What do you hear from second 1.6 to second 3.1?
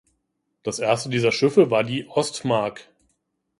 war die "Ostmark".